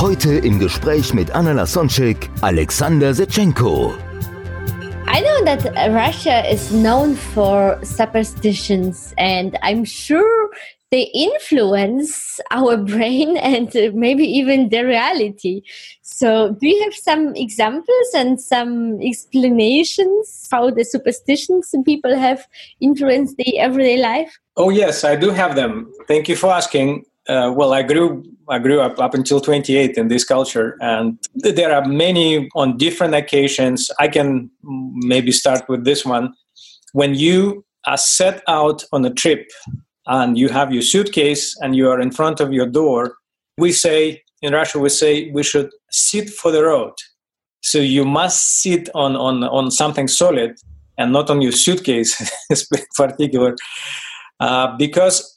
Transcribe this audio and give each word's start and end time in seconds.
Heute 0.00 0.34
im 0.34 0.58
Gespräch 0.58 1.14
mit 1.14 1.30
Anna 1.30 1.52
Lasonczek, 1.52 2.28
Alexander 2.42 3.14
Setschenko. 3.14 3.94
I 5.08 5.22
know 5.22 5.42
that 5.46 5.64
Russia 5.90 6.46
is 6.46 6.70
known 6.70 7.16
for 7.16 7.78
superstitions, 7.82 9.14
and 9.16 9.56
I'm 9.62 9.86
sure 9.86 10.50
they 10.90 11.10
influence 11.14 12.38
our 12.50 12.76
brain 12.92 13.38
and 13.38 13.72
maybe 13.94 14.24
even 14.24 14.68
the 14.68 14.84
reality. 14.84 15.62
So, 16.02 16.50
do 16.60 16.68
you 16.68 16.78
have 16.84 16.94
some 16.94 17.34
examples 17.34 18.08
and 18.14 18.38
some 18.38 19.00
explanations 19.00 20.46
how 20.50 20.70
the 20.70 20.84
superstitions 20.84 21.74
people 21.86 22.14
have 22.14 22.46
influenced 22.82 23.38
the 23.38 23.58
everyday 23.58 23.96
life? 23.96 24.38
Oh 24.58 24.68
yes, 24.68 25.04
I 25.04 25.16
do 25.16 25.30
have 25.30 25.56
them. 25.56 25.90
Thank 26.06 26.28
you 26.28 26.36
for 26.36 26.52
asking. 26.52 27.06
Uh, 27.28 27.52
well, 27.54 27.72
I 27.72 27.82
grew 27.82 28.24
I 28.48 28.58
grew 28.60 28.80
up 28.80 29.00
up 29.00 29.14
until 29.14 29.40
28 29.40 29.96
in 29.96 30.08
this 30.08 30.24
culture, 30.24 30.76
and 30.80 31.18
there 31.34 31.74
are 31.74 31.84
many 31.84 32.48
on 32.54 32.76
different 32.76 33.14
occasions. 33.14 33.90
I 33.98 34.08
can 34.08 34.50
maybe 34.62 35.32
start 35.32 35.68
with 35.68 35.84
this 35.84 36.04
one. 36.04 36.32
When 36.92 37.14
you 37.14 37.64
are 37.86 37.96
set 37.96 38.42
out 38.48 38.84
on 38.92 39.04
a 39.04 39.10
trip 39.10 39.48
and 40.06 40.38
you 40.38 40.48
have 40.48 40.72
your 40.72 40.82
suitcase 40.82 41.56
and 41.60 41.74
you 41.74 41.88
are 41.90 42.00
in 42.00 42.12
front 42.12 42.40
of 42.40 42.52
your 42.52 42.66
door, 42.66 43.16
we 43.58 43.72
say 43.72 44.22
in 44.42 44.52
Russia 44.52 44.78
we 44.78 44.88
say 44.88 45.30
we 45.32 45.42
should 45.42 45.70
sit 45.90 46.30
for 46.30 46.52
the 46.52 46.62
road. 46.62 46.92
So 47.62 47.78
you 47.78 48.04
must 48.04 48.60
sit 48.60 48.88
on 48.94 49.16
on 49.16 49.42
on 49.42 49.72
something 49.72 50.06
solid 50.06 50.56
and 50.98 51.12
not 51.12 51.28
on 51.28 51.42
your 51.42 51.52
suitcase, 51.52 52.14
in 52.50 52.84
particular, 52.96 53.56
uh, 54.40 54.76
because 54.76 55.35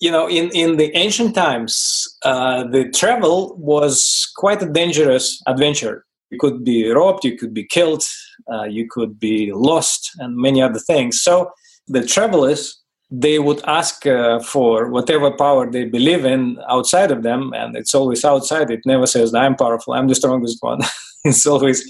you 0.00 0.10
know, 0.10 0.28
in, 0.28 0.50
in 0.50 0.76
the 0.78 0.94
ancient 0.96 1.34
times, 1.34 2.08
uh, 2.24 2.64
the 2.64 2.90
travel 2.90 3.54
was 3.58 4.30
quite 4.36 4.62
a 4.62 4.70
dangerous 4.70 5.40
adventure. 5.46 6.06
You 6.30 6.38
could 6.38 6.64
be 6.64 6.90
robbed, 6.90 7.24
you 7.24 7.36
could 7.36 7.52
be 7.52 7.64
killed, 7.64 8.02
uh, 8.50 8.64
you 8.64 8.88
could 8.88 9.20
be 9.20 9.52
lost, 9.52 10.10
and 10.18 10.36
many 10.36 10.62
other 10.62 10.78
things. 10.78 11.20
So 11.22 11.50
the 11.86 12.04
travelers, 12.04 12.80
they 13.10 13.38
would 13.38 13.60
ask 13.66 14.06
uh, 14.06 14.40
for 14.40 14.88
whatever 14.88 15.30
power 15.32 15.70
they 15.70 15.84
believe 15.84 16.24
in 16.24 16.58
outside 16.68 17.10
of 17.10 17.22
them, 17.22 17.52
and 17.52 17.76
it's 17.76 17.94
always 17.94 18.24
outside. 18.24 18.70
It 18.70 18.80
never 18.86 19.06
says, 19.06 19.34
I'm 19.34 19.56
powerful, 19.56 19.92
I'm 19.92 20.08
the 20.08 20.14
strongest 20.14 20.58
one. 20.60 20.80
it's 21.24 21.44
always 21.44 21.84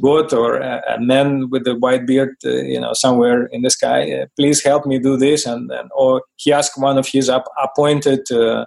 God 0.00 0.32
or 0.32 0.56
a, 0.56 0.82
a 0.94 1.00
man 1.00 1.50
with 1.50 1.66
a 1.66 1.74
white 1.74 2.06
beard, 2.06 2.36
uh, 2.44 2.50
you 2.50 2.80
know, 2.80 2.92
somewhere 2.92 3.46
in 3.46 3.62
the 3.62 3.70
sky. 3.70 4.12
Uh, 4.12 4.26
please 4.36 4.62
help 4.62 4.86
me 4.86 4.98
do 4.98 5.16
this, 5.16 5.46
and, 5.46 5.70
and 5.70 5.90
or 5.96 6.22
he 6.36 6.52
asked 6.52 6.80
one 6.80 6.98
of 6.98 7.08
his 7.08 7.28
up, 7.28 7.44
appointed 7.62 8.30
uh, 8.30 8.66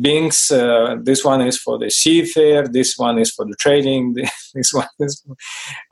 beings. 0.00 0.50
Uh, 0.50 0.96
this 1.02 1.24
one 1.24 1.40
is 1.40 1.58
for 1.58 1.78
the 1.78 1.90
seafarer. 1.90 2.68
This 2.68 2.94
one 2.96 3.18
is 3.18 3.30
for 3.30 3.44
the 3.46 3.56
trading. 3.58 4.16
This 4.54 4.72
one 4.72 4.86
is, 5.00 5.20
for, 5.26 5.34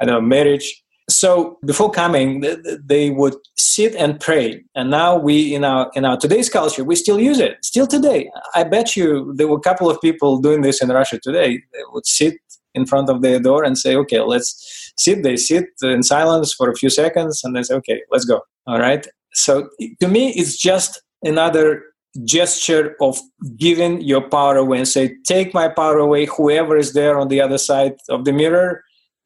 I 0.00 0.04
don't 0.04 0.14
know, 0.14 0.20
marriage. 0.20 0.82
So 1.10 1.58
before 1.66 1.90
coming, 1.90 2.44
they 2.84 3.10
would 3.10 3.34
sit 3.56 3.94
and 3.96 4.20
pray. 4.20 4.64
And 4.74 4.90
now 4.90 5.16
we, 5.16 5.54
in 5.54 5.64
our 5.64 5.90
in 5.94 6.04
our 6.04 6.16
today's 6.16 6.48
culture, 6.48 6.84
we 6.84 6.94
still 6.94 7.18
use 7.18 7.40
it. 7.40 7.56
Still 7.62 7.86
today, 7.86 8.30
I 8.54 8.64
bet 8.64 8.94
you 8.94 9.32
there 9.34 9.48
were 9.48 9.56
a 9.56 9.60
couple 9.60 9.90
of 9.90 10.00
people 10.00 10.38
doing 10.38 10.62
this 10.62 10.80
in 10.80 10.90
Russia 10.90 11.18
today. 11.20 11.62
They 11.72 11.82
would 11.92 12.06
sit 12.06 12.34
in 12.74 12.86
front 12.86 13.08
of 13.08 13.22
their 13.22 13.38
door 13.38 13.64
and 13.64 13.78
say, 13.78 13.96
okay, 13.96 14.20
let's 14.20 14.92
sit. 14.96 15.22
They 15.22 15.36
sit 15.36 15.66
in 15.82 16.02
silence 16.02 16.52
for 16.52 16.70
a 16.70 16.74
few 16.74 16.90
seconds 16.90 17.42
and 17.44 17.54
they 17.56 17.62
say, 17.62 17.74
okay, 17.74 18.02
let's 18.10 18.24
go. 18.24 18.40
All 18.66 18.78
right. 18.78 19.06
So 19.32 19.68
to 20.00 20.08
me, 20.08 20.30
it's 20.30 20.56
just 20.56 21.00
another 21.22 21.82
gesture 22.24 22.94
of 23.00 23.18
giving 23.56 24.00
your 24.02 24.28
power 24.28 24.56
away 24.56 24.78
and 24.78 24.88
say, 24.88 25.16
take 25.26 25.54
my 25.54 25.68
power 25.68 25.98
away, 25.98 26.26
whoever 26.26 26.76
is 26.76 26.92
there 26.92 27.18
on 27.18 27.28
the 27.28 27.40
other 27.40 27.58
side 27.58 27.94
of 28.10 28.24
the 28.24 28.32
mirror, 28.32 28.82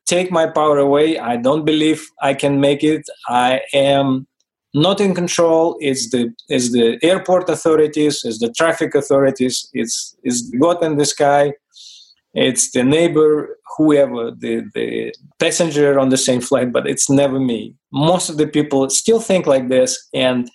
take 0.06 0.30
my 0.30 0.46
power 0.46 0.78
away. 0.78 1.18
I 1.18 1.36
don't 1.36 1.64
believe 1.64 2.06
I 2.22 2.34
can 2.34 2.60
make 2.60 2.84
it. 2.84 3.02
I 3.28 3.62
am 3.72 4.26
not 4.74 5.00
in 5.00 5.14
control. 5.14 5.76
It's 5.80 6.10
the 6.10 6.32
it's 6.48 6.70
the 6.72 6.98
airport 7.02 7.48
authorities, 7.48 8.22
it's 8.24 8.38
the 8.38 8.52
traffic 8.52 8.94
authorities, 8.94 9.68
it's 9.72 10.14
it's 10.22 10.48
God 10.60 10.82
in 10.84 10.96
the 10.96 11.06
sky 11.06 11.54
it's 12.36 12.70
the 12.72 12.84
neighbor, 12.84 13.58
whoever, 13.76 14.30
the, 14.30 14.62
the 14.74 15.14
passenger 15.38 15.98
on 15.98 16.10
the 16.10 16.16
same 16.18 16.40
flight, 16.42 16.70
but 16.72 16.86
it's 16.86 17.08
never 17.08 17.40
me. 17.40 17.74
Most 17.92 18.28
of 18.30 18.36
the 18.36 18.46
people 18.46 18.88
still 18.90 19.20
think 19.20 19.46
like 19.46 19.68
this, 19.68 19.90
and 20.14 20.48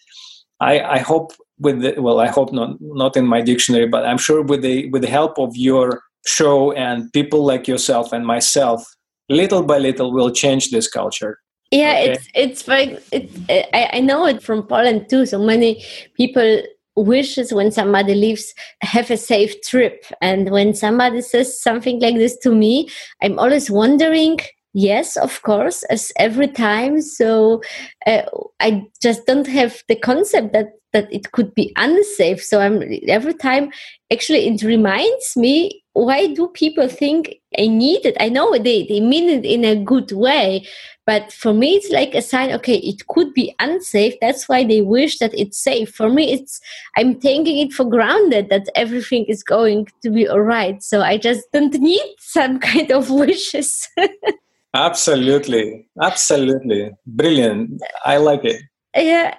I, 0.59 0.80
I 0.80 1.00
hope 1.00 1.34
with 1.59 1.81
the, 1.81 2.00
well, 2.02 2.19
I 2.19 2.28
hope 2.28 2.53
not 2.53 2.78
not 2.80 3.18
in 3.18 3.25
my 3.25 3.42
dictionary, 3.42 3.88
but 3.88 4.06
I'm 4.06 4.18
sure 4.18 4.42
with 4.42 4.62
the 4.62 4.90
with 4.92 5.02
the 5.02 5.09
help 5.09 5.38
of 5.40 5.56
your 5.56 6.02
show 6.25 6.72
and 6.74 7.12
people 7.14 7.44
like 7.44 7.68
yourself 7.68 8.13
and 8.13 8.25
myself, 8.25 8.84
little 9.30 9.63
by 9.63 9.80
little, 9.80 10.13
we'll 10.13 10.31
change 10.31 10.69
this 10.69 10.88
culture. 10.88 11.40
Yeah, 11.72 11.94
Okay. 11.94 12.12
it's 12.12 12.28
it's 12.36 12.62
very. 12.63 12.98
It's, 13.12 13.34
I 13.74 13.90
I 13.94 14.00
know 14.02 14.25
it 14.28 14.44
from 14.44 14.63
Poland 14.68 15.08
too. 15.09 15.25
So 15.25 15.40
many 15.40 15.84
people 16.16 16.62
wishes 17.01 17.53
when 17.53 17.72
somebody 17.72 18.16
leaves 18.16 18.53
have 18.81 19.12
a 19.12 19.17
safe 19.17 19.62
trip, 19.62 20.06
and 20.22 20.51
when 20.51 20.73
somebody 20.73 21.22
says 21.22 21.62
something 21.62 22.00
like 22.00 22.16
this 22.16 22.38
to 22.39 22.53
me, 22.53 22.89
I'm 23.22 23.39
always 23.39 23.69
wondering. 23.69 24.39
Yes, 24.73 25.17
of 25.17 25.41
course, 25.41 25.84
as 25.89 26.13
every 26.16 26.47
time. 26.47 27.01
So 27.01 27.62
uh, 28.07 28.22
I 28.62 28.84
just 29.01 29.25
don't 29.25 29.47
have 29.47 29.84
the 29.89 29.97
concept 29.97 30.53
that 30.53 30.67
that 30.94 31.12
it 31.12 31.31
could 31.34 31.53
be 31.56 31.73
unsafe. 31.75 32.41
So 32.44 32.62
I'm 32.62 32.81
every 33.07 33.33
time. 33.33 33.72
Actually, 34.12 34.47
it 34.47 34.62
reminds 34.63 35.35
me 35.35 35.81
why 35.94 36.28
do 36.34 36.47
people 36.47 36.88
think 36.88 37.35
I 37.57 37.68
need 37.68 38.06
it? 38.06 38.16
I 38.19 38.29
know 38.29 38.57
they, 38.57 38.85
they 38.88 39.02
mean 39.02 39.29
it 39.29 39.46
in 39.46 39.66
a 39.66 39.75
good 39.75 40.12
way, 40.12 40.66
but 41.06 41.31
for 41.34 41.53
me 41.53 41.75
it's 41.75 41.90
like 41.90 42.16
a 42.16 42.22
sign 42.22 42.52
okay 42.53 42.78
it 42.78 43.07
could 43.07 43.34
be 43.34 43.53
unsafe. 43.59 44.16
That's 44.22 44.47
why 44.47 44.63
they 44.63 44.81
wish 44.81 45.19
that 45.19 45.34
it's 45.34 45.57
safe. 45.57 45.94
For 45.94 46.09
me 46.09 46.31
it's 46.31 46.62
i'm 46.96 47.19
taking 47.19 47.57
it 47.59 47.74
for 47.74 47.85
granted 47.85 48.50
that 48.50 48.68
everything 48.75 49.25
is 49.25 49.44
going 49.44 49.88
to 50.03 50.09
be 50.09 50.28
all 50.28 50.41
right. 50.41 50.81
So 50.81 51.01
i 51.01 51.18
just 51.18 51.51
don't 51.51 51.74
need 51.74 52.16
some 52.19 52.59
kind 52.72 52.91
of 52.91 53.09
wishes. 53.09 53.90
Absolutely, 54.74 55.85
absolutely, 56.01 56.91
brilliant. 57.06 57.81
I 58.06 58.16
like 58.16 58.46
it. 58.46 58.62
yeah 58.96 59.35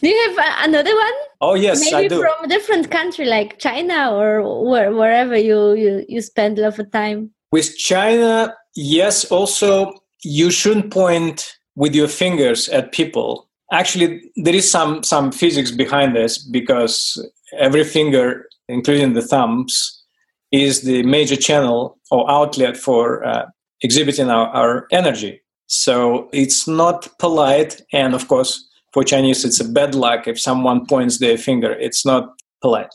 do 0.00 0.08
you 0.08 0.28
have 0.28 0.38
uh, 0.38 0.68
another 0.68 0.94
one 0.94 1.12
Oh 1.40 1.54
yes, 1.54 1.92
I 1.92 1.96
maybe 1.96 2.08
do. 2.08 2.20
from 2.20 2.44
a 2.44 2.48
different 2.48 2.90
country 2.90 3.26
like 3.26 3.58
china 3.58 4.12
or 4.12 4.64
where, 4.68 4.92
wherever 4.92 5.36
you, 5.36 5.74
you 5.74 6.04
you 6.08 6.20
spend 6.22 6.58
a 6.58 6.62
lot 6.62 6.78
of 6.78 6.90
time 6.90 7.30
With 7.52 7.76
China, 7.76 8.56
yes, 8.74 9.26
also, 9.30 10.00
you 10.24 10.50
shouldn't 10.50 10.90
point 10.90 11.52
with 11.76 11.94
your 11.94 12.08
fingers 12.08 12.68
at 12.70 12.92
people. 12.92 13.48
Actually, 13.70 14.22
there 14.36 14.54
is 14.54 14.70
some, 14.70 15.02
some 15.02 15.30
physics 15.32 15.70
behind 15.70 16.16
this 16.16 16.38
because 16.38 17.22
every 17.58 17.84
finger, 17.84 18.46
including 18.68 19.12
the 19.12 19.20
thumbs, 19.22 20.02
is 20.50 20.82
the 20.82 21.02
major 21.02 21.36
channel 21.36 21.98
or 22.10 22.30
outlet 22.30 22.76
for 22.76 23.22
uh, 23.24 23.44
exhibiting 23.82 24.30
our, 24.30 24.48
our 24.48 24.86
energy. 24.90 25.42
So 25.66 26.30
it's 26.32 26.66
not 26.66 27.08
polite. 27.18 27.82
And 27.92 28.14
of 28.14 28.28
course, 28.28 28.66
for 28.92 29.02
Chinese, 29.04 29.44
it's 29.44 29.60
a 29.60 29.68
bad 29.68 29.94
luck 29.94 30.28
if 30.28 30.40
someone 30.40 30.86
points 30.86 31.18
their 31.18 31.38
finger. 31.38 31.72
It's 31.72 32.04
not 32.04 32.34
polite. 32.60 32.92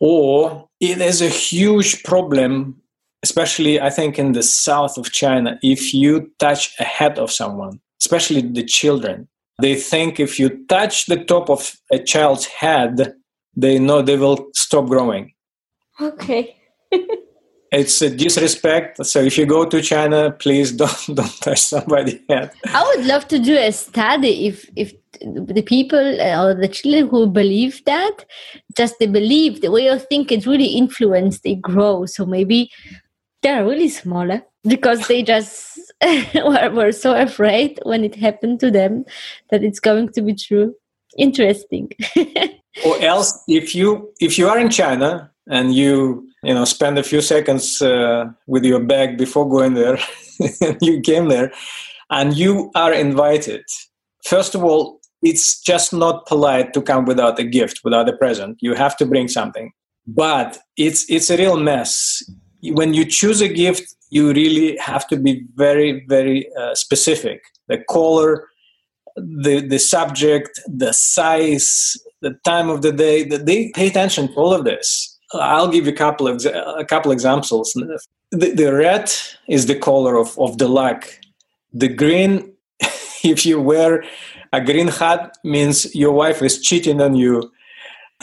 Or 0.00 0.68
it 0.80 1.00
is 1.00 1.20
a 1.20 1.28
huge 1.28 2.02
problem 2.04 2.80
especially 3.22 3.80
I 3.80 3.90
think 3.90 4.18
in 4.18 4.32
the 4.32 4.42
south 4.42 4.96
of 4.96 5.12
China, 5.12 5.58
if 5.62 5.92
you 5.92 6.30
touch 6.38 6.74
a 6.78 6.84
head 6.84 7.18
of 7.18 7.30
someone, 7.30 7.80
especially 8.00 8.42
the 8.42 8.64
children, 8.64 9.28
they 9.60 9.74
think 9.74 10.20
if 10.20 10.38
you 10.38 10.64
touch 10.66 11.06
the 11.06 11.24
top 11.24 11.50
of 11.50 11.76
a 11.92 11.98
child's 11.98 12.46
head, 12.46 13.14
they 13.56 13.78
know 13.78 14.02
they 14.02 14.16
will 14.16 14.48
stop 14.54 14.86
growing. 14.86 15.32
okay 16.00 16.56
it's 17.70 18.00
a 18.02 18.10
disrespect. 18.10 19.04
So 19.04 19.20
if 19.20 19.36
you 19.36 19.46
go 19.46 19.64
to 19.64 19.82
China, 19.82 20.30
please 20.32 20.72
don't 20.82 21.06
don't 21.14 21.40
touch 21.40 21.60
somebody 21.60 22.22
head. 22.28 22.52
I 22.66 22.94
would 22.94 23.06
love 23.06 23.28
to 23.28 23.38
do 23.38 23.56
a 23.56 23.72
study 23.72 24.46
if 24.46 24.68
if 24.76 24.94
the 25.20 25.62
people 25.62 26.20
uh, 26.20 26.44
or 26.44 26.54
the 26.54 26.68
children 26.68 27.08
who 27.08 27.26
believe 27.26 27.84
that 27.84 28.24
just 28.76 28.98
they 28.98 29.06
believe 29.06 29.60
the 29.60 29.70
way 29.70 29.88
of 29.88 30.06
thinking 30.06 30.40
really 30.40 30.66
influence 30.66 31.40
they 31.40 31.56
grow. 31.56 32.06
So 32.06 32.24
maybe 32.24 32.70
they're 33.42 33.64
really 33.64 33.88
smaller 33.88 34.42
because 34.64 35.06
they 35.08 35.22
just 35.22 35.80
were, 36.34 36.70
were 36.70 36.92
so 36.92 37.14
afraid 37.14 37.80
when 37.84 38.04
it 38.04 38.14
happened 38.14 38.60
to 38.60 38.70
them 38.70 39.04
that 39.50 39.62
it's 39.62 39.80
going 39.80 40.10
to 40.10 40.22
be 40.22 40.34
true. 40.34 40.74
Interesting. 41.16 41.90
or 42.84 43.00
else, 43.00 43.42
if 43.48 43.74
you 43.74 44.12
if 44.20 44.38
you 44.38 44.48
are 44.48 44.58
in 44.58 44.70
China 44.70 45.30
and 45.48 45.74
you 45.74 46.27
you 46.42 46.54
know 46.54 46.64
spend 46.64 46.98
a 46.98 47.02
few 47.02 47.20
seconds 47.20 47.82
uh, 47.82 48.26
with 48.46 48.64
your 48.64 48.80
bag 48.80 49.18
before 49.18 49.48
going 49.48 49.74
there. 49.74 49.98
You 50.80 51.00
came 51.00 51.28
there 51.28 51.50
and 52.10 52.36
you 52.36 52.70
are 52.76 52.92
invited. 52.92 53.64
First 54.24 54.54
of 54.54 54.62
all 54.62 55.00
it's 55.20 55.60
just 55.60 55.92
not 55.92 56.26
polite 56.26 56.72
to 56.74 56.80
come 56.80 57.06
without 57.06 57.40
a 57.40 57.44
gift 57.44 57.80
without 57.82 58.08
a 58.08 58.16
present. 58.16 58.58
You 58.60 58.74
have 58.74 58.96
to 58.98 59.06
bring 59.06 59.26
something. 59.26 59.72
But 60.06 60.58
it's 60.76 61.10
it's 61.10 61.28
a 61.28 61.36
real 61.36 61.58
mess. 61.58 62.22
When 62.62 62.94
you 62.94 63.04
choose 63.04 63.40
a 63.40 63.48
gift 63.48 63.94
you 64.10 64.32
really 64.32 64.76
have 64.76 65.06
to 65.08 65.16
be 65.16 65.44
very 65.54 66.04
very 66.08 66.48
uh, 66.56 66.74
specific. 66.74 67.42
The 67.66 67.78
color 67.90 68.46
the 69.16 69.60
the 69.60 69.78
subject 69.78 70.60
the 70.66 70.92
size 70.92 71.96
the 72.20 72.38
time 72.44 72.68
of 72.70 72.82
the 72.82 72.92
day 72.92 73.24
they 73.24 73.70
pay 73.74 73.88
attention 73.88 74.28
to 74.28 74.34
all 74.34 74.52
of 74.52 74.64
this 74.64 75.17
I'll 75.32 75.68
give 75.68 75.86
you 75.86 75.92
a 75.92 75.96
couple 75.96 76.28
of 76.28 76.44
a 76.46 76.84
couple 76.84 77.12
examples. 77.12 77.72
The, 78.30 78.50
the 78.50 78.72
red 78.72 79.10
is 79.48 79.66
the 79.66 79.78
color 79.78 80.16
of, 80.16 80.38
of 80.38 80.58
the 80.58 80.68
luck. 80.68 81.06
The 81.72 81.88
green, 81.88 82.52
if 83.24 83.44
you 83.44 83.60
wear 83.60 84.04
a 84.52 84.60
green 84.60 84.88
hat, 84.88 85.36
means 85.44 85.94
your 85.94 86.12
wife 86.12 86.42
is 86.42 86.60
cheating 86.60 87.00
on 87.00 87.14
you. 87.14 87.50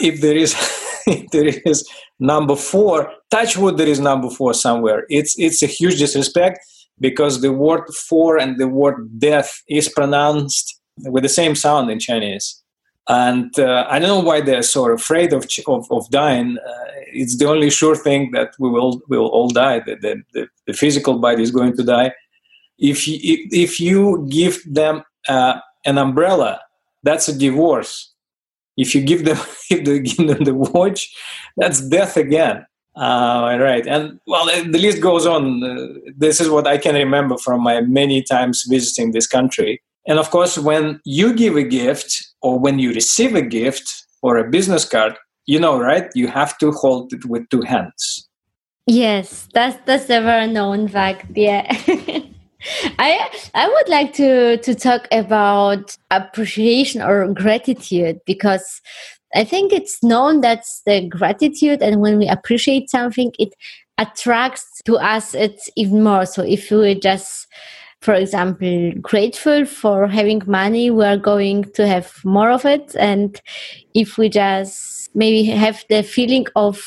If 0.00 0.20
there 0.20 0.36
is 0.36 0.54
if 1.06 1.30
there 1.30 1.46
is 1.64 1.88
number 2.18 2.56
four, 2.56 3.12
touch 3.30 3.56
wood, 3.56 3.76
there 3.76 3.88
is 3.88 4.00
number 4.00 4.28
four 4.30 4.54
somewhere. 4.54 5.04
It's 5.08 5.38
it's 5.38 5.62
a 5.62 5.66
huge 5.66 5.98
disrespect 5.98 6.58
because 6.98 7.40
the 7.40 7.52
word 7.52 7.86
four 7.94 8.38
and 8.38 8.58
the 8.58 8.68
word 8.68 9.18
death 9.18 9.62
is 9.68 9.88
pronounced 9.88 10.80
with 11.04 11.22
the 11.22 11.28
same 11.28 11.54
sound 11.54 11.90
in 11.90 12.00
Chinese 12.00 12.62
and 13.08 13.56
uh, 13.58 13.86
I 13.88 13.98
don't 13.98 14.08
know 14.08 14.20
why 14.20 14.40
they're 14.40 14.62
so 14.62 14.90
afraid 14.90 15.32
of 15.32 15.46
of, 15.66 15.90
of 15.90 16.08
dying. 16.10 16.58
Uh, 16.58 16.84
it's 17.12 17.36
the 17.38 17.46
only 17.46 17.70
sure 17.70 17.96
thing 17.96 18.32
that 18.32 18.54
we 18.58 18.68
will 18.68 19.00
we 19.08 19.16
will 19.18 19.28
all 19.28 19.48
die. 19.48 19.80
The, 19.80 20.22
the, 20.32 20.48
the, 20.66 20.72
physical 20.74 21.18
body 21.18 21.42
is 21.42 21.50
going 21.50 21.76
to 21.76 21.84
die. 21.84 22.12
If 22.78 23.06
you, 23.06 23.18
if 23.50 23.80
you 23.80 24.26
give 24.28 24.62
them 24.66 25.02
uh, 25.28 25.60
an 25.84 25.98
umbrella, 25.98 26.60
that's 27.04 27.28
a 27.28 27.38
divorce. 27.38 28.12
If 28.76 28.94
you 28.94 29.02
give 29.02 29.24
them 29.24 29.38
if 29.70 29.86
you 29.86 30.00
give 30.00 30.26
them 30.26 30.44
the 30.44 30.54
watch, 30.54 31.14
that's 31.56 31.80
death 31.80 32.16
again. 32.16 32.66
Uh, 32.96 33.58
right, 33.60 33.86
and 33.86 34.18
well, 34.26 34.46
the 34.46 34.78
list 34.78 35.02
goes 35.02 35.26
on. 35.26 35.62
Uh, 35.62 35.86
this 36.16 36.40
is 36.40 36.48
what 36.48 36.66
I 36.66 36.78
can 36.78 36.94
remember 36.94 37.36
from 37.36 37.62
my 37.62 37.82
many 37.82 38.22
times 38.22 38.64
visiting 38.66 39.12
this 39.12 39.26
country 39.26 39.82
and 40.06 40.18
of 40.18 40.30
course, 40.30 40.56
when 40.56 41.00
you 41.04 41.34
give 41.34 41.56
a 41.56 41.62
gift 41.62 42.26
or 42.42 42.58
when 42.58 42.78
you 42.78 42.92
receive 42.92 43.34
a 43.34 43.42
gift 43.42 44.04
or 44.22 44.38
a 44.38 44.48
business 44.48 44.84
card, 44.84 45.14
you 45.46 45.58
know, 45.58 45.78
right? 45.78 46.08
You 46.14 46.28
have 46.28 46.56
to 46.58 46.70
hold 46.72 47.12
it 47.12 47.24
with 47.24 47.48
two 47.50 47.62
hands. 47.62 48.28
Yes, 48.86 49.48
that's 49.52 49.78
that's 49.84 50.04
a 50.04 50.20
very 50.20 50.46
known 50.46 50.86
fact. 50.88 51.26
Yeah. 51.34 51.66
I 52.98 53.28
I 53.54 53.68
would 53.68 53.88
like 53.88 54.12
to 54.14 54.58
to 54.58 54.74
talk 54.74 55.08
about 55.10 55.96
appreciation 56.10 57.02
or 57.02 57.32
gratitude 57.32 58.20
because 58.26 58.80
I 59.34 59.44
think 59.44 59.72
it's 59.72 60.02
known 60.02 60.40
that's 60.40 60.82
the 60.86 61.06
gratitude 61.08 61.82
and 61.82 62.00
when 62.00 62.18
we 62.18 62.28
appreciate 62.28 62.88
something 62.88 63.32
it 63.38 63.54
attracts 63.98 64.82
to 64.84 64.96
us 64.96 65.34
it 65.34 65.60
even 65.74 66.02
more. 66.04 66.26
So 66.26 66.42
if 66.42 66.70
we 66.70 66.94
just 66.98 67.46
for 68.00 68.14
example, 68.14 68.92
grateful 69.00 69.64
for 69.64 70.06
having 70.06 70.42
money, 70.46 70.90
we 70.90 71.04
are 71.04 71.16
going 71.16 71.64
to 71.72 71.86
have 71.86 72.12
more 72.24 72.50
of 72.50 72.64
it. 72.64 72.94
And 72.96 73.40
if 73.94 74.18
we 74.18 74.28
just 74.28 75.10
maybe 75.14 75.44
have 75.44 75.84
the 75.88 76.02
feeling 76.02 76.46
of 76.54 76.82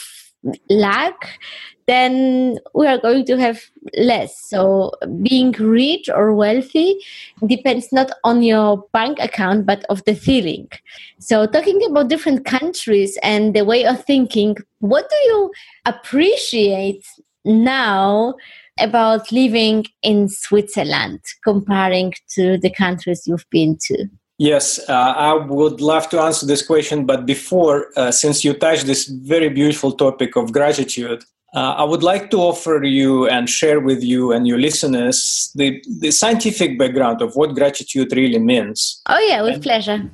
lack, 0.69 1.39
then 1.87 2.59
we 2.75 2.85
are 2.85 2.99
going 2.99 3.25
to 3.25 3.37
have 3.37 3.59
less. 3.97 4.39
So 4.47 4.91
being 5.23 5.53
rich 5.53 6.07
or 6.07 6.35
wealthy 6.35 6.99
depends 7.47 7.91
not 7.91 8.11
on 8.23 8.43
your 8.43 8.85
bank 8.93 9.17
account, 9.19 9.65
but 9.65 9.85
of 9.89 10.05
the 10.05 10.13
feeling. 10.13 10.69
So 11.17 11.47
talking 11.47 11.81
about 11.89 12.07
different 12.07 12.45
countries 12.45 13.17
and 13.23 13.55
the 13.55 13.65
way 13.65 13.85
of 13.85 14.05
thinking, 14.05 14.57
what 14.79 15.09
do 15.09 15.15
you 15.15 15.51
appreciate 15.85 17.03
now 17.43 18.35
about 18.79 19.31
living 19.31 19.85
in 20.01 20.29
Switzerland 20.29 21.19
comparing 21.43 22.13
to 22.35 22.57
the 22.57 22.69
countries 22.69 23.23
you've 23.25 23.49
been 23.51 23.77
to? 23.81 24.07
Yes, 24.37 24.79
uh, 24.87 24.93
I 24.93 25.33
would 25.33 25.81
love 25.81 26.07
to 26.09 26.21
answer 26.21 26.45
this 26.45 26.65
question, 26.65 27.05
but 27.05 27.25
before, 27.25 27.87
uh, 27.97 28.09
since 28.09 28.45
you 28.45 28.53
touched 28.53 28.85
this 28.85 29.05
very 29.07 29.49
beautiful 29.49 29.91
topic 29.91 30.37
of 30.37 30.53
gratitude, 30.53 31.25
uh, 31.53 31.73
I 31.77 31.83
would 31.83 32.03
like 32.03 32.29
to 32.31 32.37
offer 32.37 32.81
you 32.83 33.27
and 33.27 33.49
share 33.49 33.81
with 33.81 34.01
you 34.01 34.31
and 34.31 34.47
your 34.47 34.57
listeners 34.57 35.51
the, 35.55 35.83
the 35.99 36.11
scientific 36.11 36.77
background 36.77 37.21
of 37.21 37.35
what 37.35 37.55
gratitude 37.55 38.13
really 38.13 38.39
means. 38.39 39.01
Oh, 39.07 39.19
yeah, 39.19 39.41
with 39.41 39.55
and 39.55 39.63
pleasure. 39.63 40.11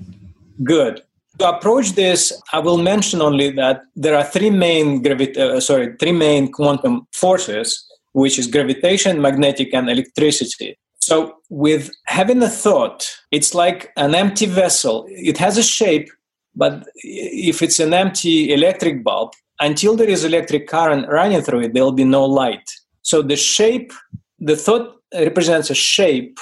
Good. 0.63 1.03
To 1.39 1.49
approach 1.49 1.91
this, 1.91 2.33
I 2.53 2.59
will 2.59 2.77
mention 2.77 3.21
only 3.21 3.51
that 3.51 3.81
there 3.95 4.15
are 4.17 4.23
three 4.23 4.49
main 4.49 5.03
gravit- 5.03 5.37
uh, 5.37 5.59
sorry, 5.59 5.95
three 5.99 6.13
main 6.13 6.51
quantum 6.51 7.05
forces 7.13 7.85
which 8.15 8.39
is 8.39 8.47
gravitation, 8.47 9.21
magnetic, 9.21 9.73
and 9.73 9.89
electricity. 9.89 10.77
So, 11.01 11.35
with 11.49 11.91
having 12.05 12.41
a 12.41 12.49
thought, 12.49 13.05
it's 13.29 13.53
like 13.53 13.91
an 13.97 14.15
empty 14.15 14.45
vessel. 14.45 15.05
It 15.09 15.37
has 15.37 15.57
a 15.57 15.63
shape, 15.63 16.09
but 16.55 16.87
if 17.03 17.61
it's 17.61 17.79
an 17.79 17.93
empty 17.93 18.53
electric 18.53 19.03
bulb, 19.03 19.33
until 19.59 19.95
there 19.97 20.09
is 20.09 20.23
electric 20.23 20.67
current 20.67 21.07
running 21.09 21.41
through 21.41 21.63
it, 21.63 21.73
there'll 21.73 21.91
be 21.91 22.05
no 22.05 22.23
light. 22.25 22.67
So, 23.01 23.21
the 23.21 23.35
shape, 23.35 23.91
the 24.39 24.55
thought 24.55 24.95
represents 25.13 25.69
a 25.69 25.75
shape, 25.75 26.39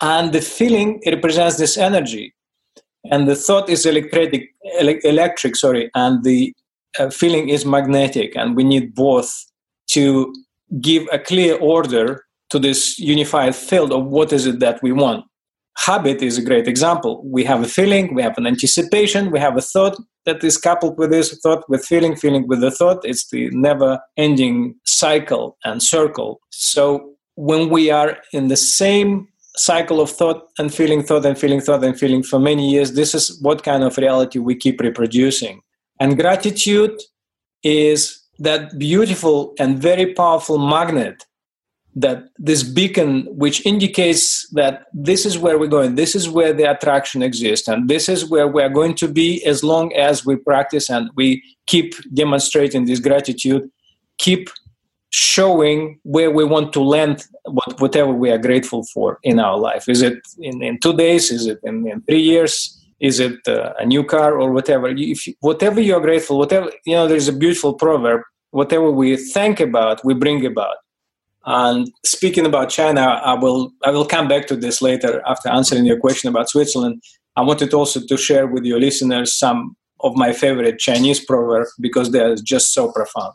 and 0.00 0.32
the 0.32 0.40
feeling 0.40 1.00
represents 1.06 1.56
this 1.56 1.78
energy. 1.78 2.34
And 3.12 3.28
the 3.28 3.36
thought 3.36 3.68
is 3.68 3.86
electric, 3.86 4.52
electric, 5.04 5.54
sorry, 5.54 5.88
and 5.94 6.24
the 6.24 6.52
uh, 6.98 7.10
feeling 7.10 7.48
is 7.48 7.64
magnetic, 7.64 8.36
and 8.36 8.56
we 8.56 8.64
need 8.64 8.92
both 8.92 9.32
to 9.90 10.34
give 10.80 11.06
a 11.12 11.18
clear 11.18 11.56
order 11.58 12.24
to 12.50 12.58
this 12.58 12.98
unified 12.98 13.54
field 13.54 13.92
of 13.92 14.06
what 14.06 14.32
is 14.32 14.46
it 14.46 14.60
that 14.60 14.82
we 14.82 14.92
want. 14.92 15.24
Habit 15.78 16.22
is 16.22 16.38
a 16.38 16.42
great 16.42 16.66
example. 16.66 17.22
We 17.24 17.44
have 17.44 17.62
a 17.62 17.68
feeling, 17.68 18.14
we 18.14 18.22
have 18.22 18.38
an 18.38 18.46
anticipation, 18.46 19.30
we 19.30 19.38
have 19.38 19.56
a 19.56 19.60
thought 19.60 19.96
that 20.24 20.42
is 20.42 20.56
coupled 20.58 20.98
with 20.98 21.10
this 21.10 21.38
thought, 21.42 21.68
with 21.68 21.84
feeling, 21.84 22.16
feeling 22.16 22.48
with 22.48 22.60
the 22.60 22.70
thought. 22.70 23.04
It's 23.04 23.28
the 23.30 23.50
never 23.52 24.00
ending 24.16 24.74
cycle 24.84 25.56
and 25.64 25.82
circle. 25.82 26.40
So 26.50 27.14
when 27.36 27.68
we 27.68 27.90
are 27.90 28.18
in 28.32 28.48
the 28.48 28.56
same 28.56 29.28
cycle 29.56 30.00
of 30.00 30.10
thought 30.10 30.48
and 30.58 30.74
feeling, 30.74 31.02
thought 31.02 31.24
and 31.24 31.38
feeling, 31.38 31.60
thought 31.60 31.84
and 31.84 31.98
feeling 31.98 32.22
for 32.22 32.38
many 32.38 32.70
years, 32.70 32.92
this 32.92 33.14
is 33.14 33.38
what 33.42 33.62
kind 33.62 33.84
of 33.84 33.96
reality 33.96 34.38
we 34.38 34.56
keep 34.56 34.80
reproducing. 34.80 35.60
And 36.00 36.16
gratitude 36.16 37.00
is 37.62 38.20
that 38.38 38.78
beautiful 38.78 39.54
and 39.58 39.78
very 39.78 40.12
powerful 40.14 40.58
magnet 40.58 41.24
that 41.98 42.24
this 42.38 42.62
beacon 42.62 43.22
which 43.30 43.64
indicates 43.64 44.46
that 44.50 44.84
this 44.92 45.24
is 45.24 45.38
where 45.38 45.58
we're 45.58 45.66
going 45.66 45.94
this 45.94 46.14
is 46.14 46.28
where 46.28 46.52
the 46.52 46.64
attraction 46.64 47.22
exists 47.22 47.66
and 47.68 47.88
this 47.88 48.08
is 48.08 48.28
where 48.28 48.46
we're 48.46 48.68
going 48.68 48.94
to 48.94 49.08
be 49.08 49.42
as 49.46 49.64
long 49.64 49.92
as 49.94 50.26
we 50.26 50.36
practice 50.36 50.90
and 50.90 51.08
we 51.16 51.42
keep 51.66 51.94
demonstrating 52.12 52.84
this 52.84 53.00
gratitude 53.00 53.70
keep 54.18 54.50
showing 55.10 55.98
where 56.02 56.30
we 56.30 56.44
want 56.44 56.72
to 56.74 56.80
land 56.82 57.24
what, 57.44 57.80
whatever 57.80 58.12
we 58.12 58.30
are 58.30 58.38
grateful 58.38 58.84
for 58.92 59.18
in 59.22 59.38
our 59.38 59.56
life. 59.56 59.88
Is 59.88 60.02
it 60.02 60.18
in, 60.38 60.62
in 60.62 60.78
two 60.78 60.94
days? 60.94 61.30
Is 61.30 61.46
it 61.46 61.58
in, 61.62 61.88
in 61.88 62.02
three 62.02 62.20
years 62.20 62.76
is 63.00 63.20
it 63.20 63.46
uh, 63.46 63.72
a 63.78 63.84
new 63.84 64.02
car 64.02 64.38
or 64.40 64.52
whatever 64.52 64.88
if 64.88 65.26
whatever 65.40 65.80
you 65.80 65.94
are 65.94 66.00
grateful 66.00 66.38
whatever 66.38 66.70
you 66.84 66.94
know 66.94 67.06
there's 67.06 67.28
a 67.28 67.32
beautiful 67.32 67.74
proverb 67.74 68.22
whatever 68.50 68.90
we 68.90 69.16
think 69.16 69.60
about 69.60 70.04
we 70.04 70.14
bring 70.14 70.44
about 70.46 70.76
and 71.44 71.90
speaking 72.04 72.46
about 72.46 72.70
china 72.70 73.20
i 73.24 73.34
will 73.34 73.72
i 73.84 73.90
will 73.90 74.06
come 74.06 74.28
back 74.28 74.46
to 74.46 74.56
this 74.56 74.80
later 74.80 75.22
after 75.26 75.48
answering 75.48 75.84
your 75.84 75.98
question 75.98 76.28
about 76.28 76.48
switzerland 76.48 77.02
i 77.36 77.42
wanted 77.42 77.72
also 77.74 78.00
to 78.00 78.16
share 78.16 78.46
with 78.46 78.64
your 78.64 78.80
listeners 78.80 79.34
some 79.34 79.76
of 80.00 80.16
my 80.16 80.32
favorite 80.32 80.78
chinese 80.78 81.24
proverbs 81.24 81.72
because 81.80 82.12
they 82.12 82.20
are 82.20 82.36
just 82.36 82.72
so 82.72 82.90
profound 82.92 83.32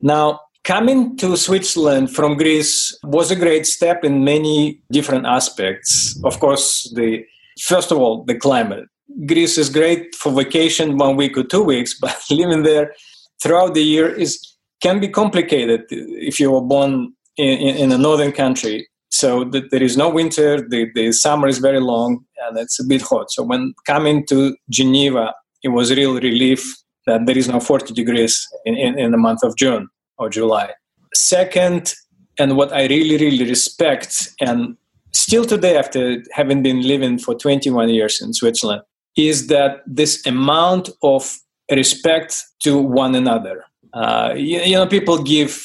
now 0.00 0.40
coming 0.66 1.16
to 1.16 1.36
Switzerland 1.36 2.10
from 2.10 2.36
Greece 2.36 2.98
was 3.04 3.30
a 3.30 3.36
great 3.36 3.64
step 3.66 4.04
in 4.04 4.24
many 4.24 4.82
different 4.90 5.24
aspects. 5.24 6.20
Of 6.24 6.40
course, 6.40 6.92
the 6.96 7.24
first 7.60 7.92
of 7.92 7.98
all, 7.98 8.24
the 8.24 8.34
climate. 8.34 8.88
Greece 9.26 9.58
is 9.58 9.68
great 9.68 10.14
for 10.14 10.32
vacation, 10.32 10.98
one 10.98 11.16
week 11.16 11.36
or 11.36 11.44
two 11.44 11.62
weeks, 11.62 11.98
but 12.00 12.18
living 12.30 12.62
there 12.62 12.94
throughout 13.42 13.74
the 13.74 13.82
year 13.82 14.08
is 14.08 14.54
can 14.82 15.00
be 15.00 15.08
complicated 15.08 15.84
if 15.90 16.38
you 16.38 16.50
were 16.50 16.60
born 16.60 17.12
in, 17.36 17.58
in, 17.58 17.76
in 17.76 17.92
a 17.92 17.98
northern 17.98 18.32
country. 18.32 18.86
So 19.08 19.44
the, 19.44 19.66
there 19.70 19.82
is 19.82 19.96
no 19.96 20.10
winter, 20.10 20.60
the, 20.60 20.90
the 20.94 21.12
summer 21.12 21.48
is 21.48 21.58
very 21.58 21.80
long, 21.80 22.24
and 22.46 22.58
it's 22.58 22.78
a 22.78 22.84
bit 22.84 23.00
hot. 23.00 23.30
So 23.30 23.42
when 23.42 23.74
coming 23.86 24.26
to 24.26 24.54
Geneva, 24.68 25.34
it 25.62 25.68
was 25.68 25.90
real 25.90 26.14
relief 26.20 26.62
that 27.06 27.24
there 27.24 27.38
is 27.38 27.48
no 27.48 27.60
40 27.60 27.94
degrees 27.94 28.46
in, 28.64 28.76
in, 28.76 28.98
in 28.98 29.12
the 29.12 29.16
month 29.16 29.42
of 29.42 29.56
June 29.56 29.88
or 30.18 30.28
July. 30.28 30.72
Second, 31.14 31.94
and 32.38 32.56
what 32.56 32.72
I 32.72 32.86
really, 32.86 33.16
really 33.16 33.48
respect, 33.48 34.30
and 34.40 34.76
still 35.12 35.44
today, 35.44 35.76
after 35.78 36.22
having 36.32 36.62
been 36.62 36.82
living 36.82 37.18
for 37.18 37.34
21 37.34 37.88
years 37.88 38.20
in 38.20 38.34
Switzerland, 38.34 38.82
is 39.16 39.46
that 39.48 39.82
this 39.86 40.24
amount 40.26 40.90
of 41.02 41.38
respect 41.70 42.44
to 42.60 42.78
one 42.78 43.14
another. 43.14 43.64
Uh, 43.92 44.34
you, 44.36 44.60
you, 44.60 44.74
know, 44.74 44.86
people 44.86 45.22
give 45.22 45.62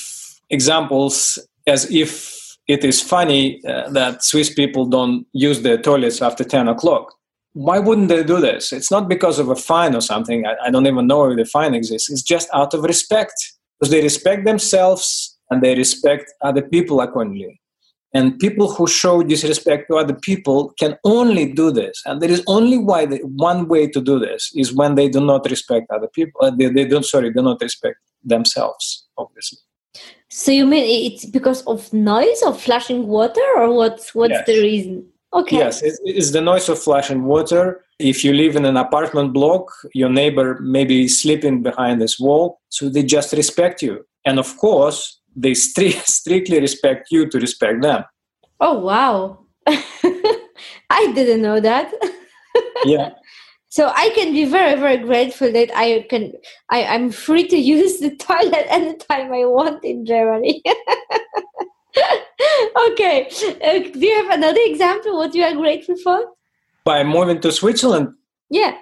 examples 0.50 1.38
as 1.68 1.90
if 1.92 2.58
it 2.68 2.84
is 2.84 3.02
funny 3.02 3.64
uh, 3.66 3.90
that 3.90 4.24
Swiss 4.24 4.54
people 4.54 4.86
don't 4.86 5.26
use 5.34 5.62
their 5.62 5.78
toilets 5.78 6.22
after 6.22 6.44
10 6.44 6.68
o'clock. 6.70 7.14
Why 7.54 7.80
wouldn't 7.80 8.08
they 8.08 8.24
do 8.24 8.40
this? 8.40 8.72
It's 8.72 8.90
not 8.90 9.10
because 9.10 9.38
of 9.38 9.50
a 9.50 9.56
fine 9.56 9.94
or 9.94 10.02
something. 10.02 10.46
I, 10.46 10.56
I 10.68 10.72
don't 10.72 10.88
even 10.88 11.08
know 11.08 11.30
if 11.30 11.38
the 11.38 11.46
fine 11.46 11.74
exists. 11.74 12.10
It's 12.10 12.22
just 12.22 12.50
out 12.54 12.74
of 12.74 12.84
respect 12.84 13.34
because 13.80 13.92
they 13.92 14.02
respect 14.02 14.46
themselves 14.46 15.38
and 15.50 15.62
they 15.62 15.76
respect 15.76 16.32
other 16.42 16.62
people 16.62 17.02
accordingly. 17.02 17.61
And 18.14 18.38
people 18.40 18.72
who 18.72 18.88
show 18.88 19.24
disrespect 19.24 19.88
to 19.90 19.98
other 19.98 20.14
people 20.14 20.74
can 20.78 20.98
only 21.06 21.52
do 21.54 21.72
this. 21.72 22.02
And 22.06 22.22
there 22.22 22.30
is 22.30 22.44
only 22.48 22.78
why 22.78 23.06
the, 23.06 23.20
one 23.20 23.68
way 23.68 23.88
to 23.88 24.02
do 24.02 24.20
this 24.20 24.52
is 24.56 24.74
when 24.74 24.96
they 24.96 25.08
do 25.08 25.22
not 25.22 25.50
respect 25.50 25.90
other 25.92 26.10
people. 26.10 26.42
Uh, 26.44 26.52
they, 26.52 26.68
they 26.68 26.86
don't, 26.86 27.06
sorry, 27.06 27.32
do 27.32 27.42
not 27.42 27.62
respect 27.62 27.98
themselves, 28.24 29.08
obviously. 29.18 29.60
So 30.30 30.52
you 30.52 30.66
mean 30.66 31.12
it's 31.12 31.26
because 31.26 31.62
of 31.64 31.92
noise 31.92 32.42
of 32.44 32.60
flashing 32.60 33.08
water, 33.08 33.42
or 33.58 33.74
what's 33.74 34.16
what's 34.16 34.32
yes. 34.32 34.46
the 34.46 34.62
reason? 34.62 35.06
Okay. 35.34 35.58
Yes, 35.58 35.82
it's 35.84 36.32
the 36.32 36.42
noise 36.42 36.70
of 36.70 36.80
flashing 36.80 37.24
water. 37.24 37.84
If 38.00 38.24
you 38.24 38.34
live 38.34 38.56
in 38.56 38.66
an 38.66 38.78
apartment 38.78 39.34
block, 39.34 39.72
your 39.94 40.10
neighbor 40.10 40.60
may 40.62 40.86
be 40.86 41.08
sleeping 41.08 41.62
behind 41.62 42.02
this 42.02 42.20
wall, 42.20 42.62
so 42.70 42.90
they 42.90 43.04
just 43.04 43.34
respect 43.34 43.82
you. 43.82 44.06
And 44.26 44.40
of 44.40 44.58
course, 44.58 45.21
they 45.36 45.54
st- 45.54 45.96
strictly 46.06 46.60
respect 46.60 47.08
you 47.12 47.28
to 47.30 47.40
respect 47.40 47.82
them. 47.82 48.04
Oh 48.60 48.80
wow! 48.80 49.46
I 49.68 51.12
didn't 51.14 51.42
know 51.42 51.60
that. 51.60 51.94
yeah. 52.86 53.12
So 53.70 53.92
I 53.96 54.10
can 54.10 54.34
be 54.34 54.44
very, 54.44 54.78
very 54.78 54.98
grateful 54.98 55.52
that 55.52 55.72
I 55.76 56.06
can. 56.10 56.34
I, 56.70 56.86
I'm 56.86 57.10
free 57.12 57.48
to 57.48 57.58
use 57.58 58.00
the 58.00 58.16
toilet 58.16 58.66
anytime 58.70 59.32
I 59.32 59.46
want 59.46 59.84
in 59.86 60.06
Germany. 60.06 60.62
okay. 62.90 63.30
Uh, 63.64 63.80
do 63.80 64.00
you 64.00 64.16
have 64.24 64.30
another 64.38 64.60
example? 64.66 65.18
What 65.18 65.34
you 65.34 65.44
are 65.44 65.56
grateful 65.56 65.96
for? 66.04 66.26
By 66.84 67.04
moving 67.04 67.40
to 67.42 67.52
Switzerland. 67.52 68.10
Yeah 68.50 68.76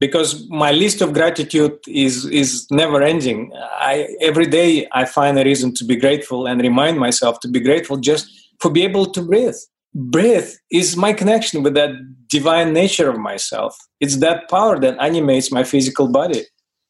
because 0.00 0.48
my 0.48 0.70
list 0.72 1.00
of 1.00 1.12
gratitude 1.12 1.78
is 1.86 2.24
is 2.26 2.66
never 2.70 3.02
ending. 3.02 3.52
I 3.80 4.08
every 4.20 4.46
day 4.46 4.86
i 4.92 5.04
find 5.04 5.38
a 5.38 5.44
reason 5.44 5.74
to 5.74 5.84
be 5.84 5.96
grateful 5.96 6.46
and 6.46 6.60
remind 6.60 6.98
myself 6.98 7.40
to 7.40 7.48
be 7.48 7.60
grateful 7.60 7.96
just 7.96 8.28
for 8.60 8.70
be 8.70 8.82
able 8.82 9.06
to 9.06 9.22
breathe. 9.22 9.60
Breathe 9.94 10.50
is 10.70 10.96
my 10.96 11.12
connection 11.12 11.62
with 11.62 11.74
that 11.74 11.90
divine 12.28 12.72
nature 12.72 13.08
of 13.08 13.18
myself. 13.18 13.76
It's 14.00 14.18
that 14.18 14.48
power 14.50 14.78
that 14.78 14.98
animates 15.00 15.50
my 15.50 15.64
physical 15.64 16.08
body. 16.08 16.44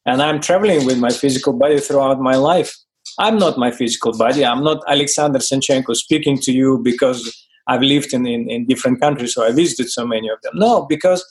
And 0.05 0.21
i'm 0.21 0.39
traveling 0.39 0.85
with 0.85 0.99
my 0.99 1.09
physical 1.09 1.53
body 1.53 1.79
throughout 1.79 2.19
my 2.19 2.35
life. 2.35 2.75
I'm 3.17 3.37
not 3.37 3.57
my 3.57 3.71
physical 3.71 4.17
body. 4.17 4.45
I'm 4.45 4.63
not 4.63 4.79
alexander 4.87 5.39
senchenko 5.39 5.95
speaking 5.95 6.37
to 6.45 6.51
you 6.51 6.79
because 6.83 7.19
i've 7.67 7.81
lived 7.81 8.13
in, 8.13 8.25
in, 8.27 8.49
in 8.49 8.65
different 8.65 9.01
countries 9.01 9.33
so 9.33 9.43
i 9.47 9.51
visited 9.51 9.89
so 9.89 10.05
many 10.05 10.29
of 10.29 10.39
them. 10.43 10.53
No 10.55 10.85
because 10.85 11.21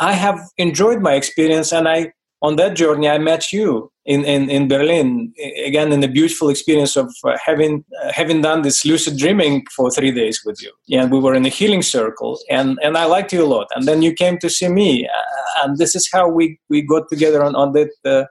I 0.00 0.12
have 0.12 0.40
enjoyed 0.58 1.00
my 1.00 1.14
experience, 1.14 1.72
and 1.72 1.88
I 1.88 2.12
on 2.42 2.56
that 2.56 2.76
journey 2.76 3.08
I 3.08 3.18
met 3.18 3.52
you 3.52 3.90
in 4.04 4.24
in, 4.24 4.50
in 4.50 4.68
Berlin 4.68 5.32
again 5.64 5.92
in 5.92 6.00
the 6.00 6.08
beautiful 6.08 6.50
experience 6.50 6.94
of 6.96 7.14
uh, 7.24 7.36
having 7.44 7.84
uh, 8.02 8.12
having 8.12 8.42
done 8.42 8.62
this 8.62 8.84
lucid 8.84 9.16
dreaming 9.16 9.64
for 9.74 9.90
three 9.90 10.10
days 10.10 10.42
with 10.44 10.60
you. 10.62 10.72
And 10.98 11.10
we 11.10 11.20
were 11.20 11.34
in 11.34 11.46
a 11.46 11.48
healing 11.48 11.82
circle, 11.82 12.38
and 12.50 12.78
and 12.82 12.96
I 12.96 13.06
liked 13.06 13.32
you 13.32 13.44
a 13.44 13.52
lot. 13.56 13.68
And 13.74 13.86
then 13.86 14.02
you 14.02 14.12
came 14.12 14.38
to 14.38 14.50
see 14.50 14.68
me, 14.68 15.06
uh, 15.06 15.64
and 15.64 15.78
this 15.78 15.94
is 15.94 16.08
how 16.12 16.28
we 16.28 16.58
we 16.68 16.82
got 16.82 17.08
together 17.08 17.42
on 17.42 17.54
on 17.54 17.72
that 17.72 17.90
uh, 18.04 18.24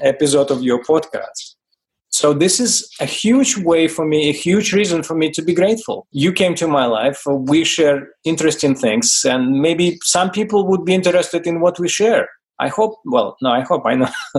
episode 0.00 0.50
of 0.50 0.62
your 0.62 0.82
podcast. 0.82 1.53
So 2.14 2.32
this 2.32 2.60
is 2.60 2.88
a 3.00 3.06
huge 3.06 3.56
way 3.56 3.88
for 3.88 4.06
me, 4.06 4.28
a 4.28 4.32
huge 4.32 4.72
reason 4.72 5.02
for 5.02 5.16
me 5.16 5.32
to 5.32 5.42
be 5.42 5.52
grateful. 5.52 6.06
You 6.12 6.32
came 6.32 6.54
to 6.54 6.68
my 6.68 6.86
life. 6.86 7.26
Uh, 7.28 7.34
we 7.34 7.64
share 7.64 8.06
interesting 8.22 8.76
things, 8.76 9.22
and 9.24 9.60
maybe 9.60 9.98
some 10.04 10.30
people 10.30 10.64
would 10.68 10.84
be 10.84 10.94
interested 10.94 11.44
in 11.44 11.58
what 11.60 11.80
we 11.80 11.88
share. 11.88 12.28
I 12.60 12.68
hope. 12.68 13.00
Well, 13.04 13.36
no, 13.42 13.50
I 13.50 13.62
hope 13.62 13.82
I 13.84 13.96
know. 13.96 14.10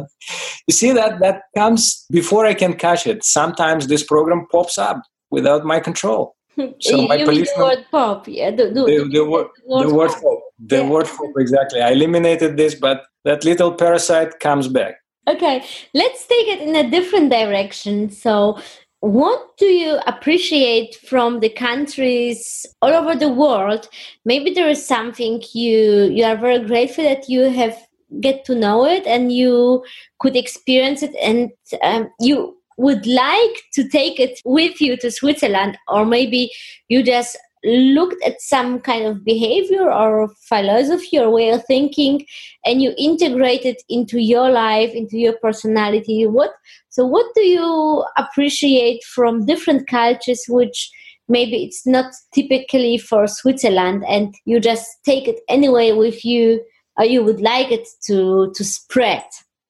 you 0.67 0.73
see 0.73 0.93
that 0.93 1.19
that 1.19 1.41
comes 1.57 2.05
before 2.09 2.45
I 2.45 2.53
can 2.53 2.75
catch 2.75 3.05
it. 3.07 3.25
Sometimes 3.25 3.87
this 3.87 4.03
program 4.03 4.47
pops 4.49 4.77
up 4.77 5.01
without 5.29 5.65
my 5.65 5.81
control. 5.81 6.33
So 6.79 7.01
you 7.01 7.07
my 7.09 7.25
policeman, 7.25 7.59
the 7.59 7.65
word 7.65 7.85
pop, 7.91 8.27
yeah, 8.29 8.51
the, 8.51 8.67
the, 8.67 8.85
the, 8.85 9.09
the, 9.11 9.25
word, 9.29 9.47
the 9.67 9.93
word 9.93 10.11
hope, 10.11 10.43
the 10.57 10.77
yeah. 10.77 10.89
word 10.89 11.07
hope, 11.07 11.33
exactly. 11.37 11.81
I 11.81 11.91
eliminated 11.91 12.55
this, 12.55 12.73
but 12.73 13.03
that 13.25 13.43
little 13.43 13.73
parasite 13.73 14.39
comes 14.39 14.69
back. 14.69 14.95
Okay, 15.27 15.65
let's 15.93 16.27
take 16.27 16.47
it 16.47 16.61
in 16.61 16.75
a 16.75 16.89
different 16.89 17.31
direction. 17.31 18.11
So, 18.11 18.59
what 18.99 19.57
do 19.57 19.65
you 19.65 19.99
appreciate 20.05 20.95
from 20.95 21.39
the 21.39 21.49
countries 21.49 22.65
all 22.81 22.91
over 22.91 23.15
the 23.15 23.29
world? 23.29 23.89
Maybe 24.23 24.51
there 24.51 24.69
is 24.69 24.85
something 24.85 25.41
you 25.53 26.03
you 26.03 26.23
are 26.23 26.37
very 26.37 26.59
grateful 26.59 27.03
that 27.03 27.27
you 27.27 27.49
have 27.49 27.75
get 28.21 28.45
to 28.45 28.55
know 28.55 28.85
it 28.85 29.05
and 29.07 29.31
you 29.31 29.83
could 30.19 30.35
experience 30.35 31.01
it, 31.01 31.15
and 31.21 31.51
um, 31.81 32.09
you 32.19 32.55
would 32.77 33.07
like 33.07 33.63
to 33.73 33.87
take 33.87 34.19
it 34.19 34.39
with 34.45 34.79
you 34.79 34.95
to 34.97 35.09
Switzerland, 35.09 35.77
or 35.87 36.05
maybe 36.05 36.51
you 36.87 37.01
just 37.01 37.37
looked 37.65 38.23
at 38.23 38.41
some 38.41 38.79
kind 38.79 39.05
of 39.05 39.23
behavior 39.25 39.91
or 39.91 40.29
philosophy 40.47 41.17
or 41.17 41.29
way 41.29 41.49
of 41.49 41.65
thinking 41.65 42.25
and 42.63 42.81
you 42.81 42.93
integrate 42.97 43.65
it 43.65 43.81
into 43.89 44.19
your 44.19 44.49
life 44.49 44.91
into 44.93 45.17
your 45.17 45.33
personality. 45.41 46.25
What 46.25 46.51
so 46.89 47.05
what 47.05 47.25
do 47.35 47.41
you 47.41 48.05
appreciate 48.17 49.03
from 49.03 49.45
different 49.45 49.87
cultures 49.87 50.45
which 50.47 50.91
maybe 51.27 51.63
it's 51.63 51.87
not 51.87 52.13
typically 52.33 52.99
for 52.99 53.27
switzerland 53.27 54.05
and 54.07 54.35
you 54.45 54.59
just 54.59 54.87
take 55.03 55.27
it 55.27 55.39
anyway 55.49 55.91
with 55.91 56.23
you 56.23 56.63
or 56.97 57.05
you 57.05 57.23
would 57.23 57.41
like 57.41 57.71
it 57.71 57.87
to 58.07 58.51
to 58.55 58.63
spread? 58.63 59.23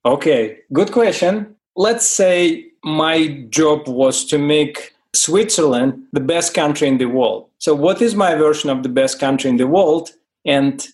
Okay 0.05 0.57
good 0.73 0.91
question. 0.91 1.55
Let's 1.77 2.05
say 2.05 2.65
my 2.83 3.45
job 3.49 3.87
was 3.87 4.25
to 4.25 4.37
make 4.37 4.95
Switzerland 5.15 6.03
the 6.13 6.19
best 6.19 6.53
country 6.53 6.87
in 6.87 6.97
the 6.97 7.05
world. 7.05 7.49
So, 7.65 7.73
what 7.73 7.99
is 7.99 8.13
my 8.13 8.35
version 8.35 8.69
of 8.69 8.83
the 8.83 8.89
best 8.89 9.19
country 9.19 9.49
in 9.49 9.57
the 9.57 9.65
world? 9.65 10.11
And 10.45 10.87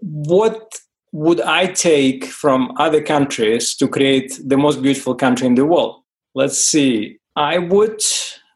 what 0.00 0.80
would 1.12 1.42
I 1.42 1.66
take 1.66 2.24
from 2.24 2.72
other 2.78 3.02
countries 3.02 3.76
to 3.76 3.86
create 3.86 4.40
the 4.42 4.56
most 4.56 4.80
beautiful 4.80 5.14
country 5.14 5.46
in 5.46 5.56
the 5.56 5.66
world? 5.66 6.00
Let's 6.34 6.56
see. 6.56 7.18
I 7.36 7.58
would 7.58 8.00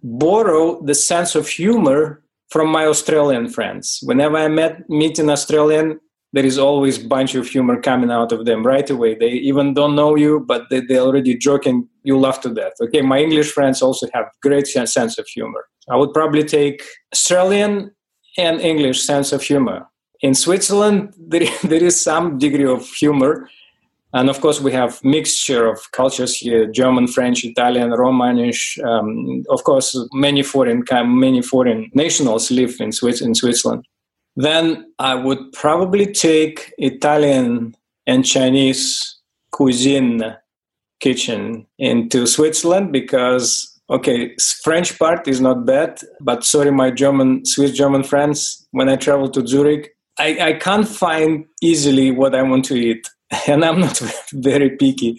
borrow 0.03 0.83
the 0.83 0.95
sense 0.95 1.35
of 1.35 1.49
humor 1.49 2.23
from 2.49 2.69
my 2.69 2.87
Australian 2.87 3.51
friends. 3.51 4.01
Whenever 4.05 4.39
I 4.39 4.49
met, 4.49 4.89
meet 4.89 5.19
an 5.19 5.29
Australian, 5.29 6.01
there 6.33 6.47
is 6.47 6.59
always 6.59 6.97
a 7.05 7.09
bunch 7.09 7.35
of 7.35 7.47
humor 7.47 7.79
coming 7.79 8.11
out 8.11 8.33
of 8.33 8.47
them 8.47 8.67
right 8.67 8.89
away. 8.89 9.17
They 9.17 9.33
even 9.33 9.75
don't 9.75 9.97
know 9.97 10.17
you, 10.17 10.41
but 10.49 10.63
they, 10.71 10.81
they're 10.81 11.01
already 11.01 11.37
joking. 11.37 11.90
You 12.03 12.19
laugh 12.19 12.41
to 12.43 12.55
death. 12.55 12.73
Okay, 12.81 13.03
my 13.03 13.19
English 13.19 13.53
friends 13.53 13.83
also 13.83 14.07
have 14.13 14.27
great 14.43 14.67
sense 14.67 15.19
of 15.19 15.27
humor. 15.27 15.67
I 15.89 15.97
would 15.97 16.13
probably 16.13 16.45
take 16.45 16.83
Australian 17.13 17.91
and 18.39 18.61
English 18.61 19.03
sense 19.03 19.33
of 19.33 19.43
humor. 19.43 19.87
In 20.21 20.35
Switzerland, 20.35 21.15
there, 21.19 21.49
there 21.63 21.83
is 21.83 22.01
some 22.01 22.39
degree 22.39 22.67
of 22.67 22.87
humor. 22.89 23.49
And 24.13 24.29
of 24.29 24.41
course, 24.41 24.61
we 24.61 24.73
have 24.73 25.03
mixture 25.05 25.67
of 25.69 25.79
cultures 25.93 26.37
here: 26.37 26.67
German, 26.67 27.07
French, 27.07 27.45
Italian, 27.45 27.91
Romanish. 27.91 28.83
Um, 28.85 29.45
of 29.51 29.63
course, 29.63 29.97
many 30.13 30.43
foreign 30.43 30.83
many 31.07 31.43
foreign 31.43 31.91
nationals 31.95 32.51
live 32.51 32.75
in, 32.81 32.91
Swiss, 32.91 33.21
in 33.21 33.37
Switzerland. 33.37 33.85
Then 34.35 34.93
I 34.99 35.15
would 35.15 35.53
probably 35.53 36.13
take 36.13 36.73
Italian 36.79 37.77
and 38.07 38.25
Chinese 38.25 39.21
cuisine 39.53 40.37
kitchen 41.01 41.67
into 41.79 42.27
Switzerland 42.27 42.93
because 42.93 43.71
Okay, 43.91 44.37
French 44.63 44.97
part 45.01 45.27
is 45.27 45.41
not 45.41 45.67
bad, 45.67 46.01
but 46.21 46.45
sorry, 46.45 46.71
my 46.71 46.93
German, 46.93 47.45
Swiss 47.45 47.73
German 47.73 48.05
friends, 48.05 48.69
when 48.71 48.89
I 48.89 48.95
travel 48.95 49.29
to 49.31 49.45
Zurich, 49.45 49.91
I, 50.17 50.39
I 50.41 50.53
can't 50.53 50.87
find 50.87 51.45
easily 51.61 52.13
what 52.13 52.37
I 52.37 52.43
want 52.43 52.65
to 52.67 52.77
eat, 52.77 53.09
and 53.49 53.65
I'm 53.65 53.81
not 53.81 54.01
very 54.33 54.77
picky. 54.77 55.19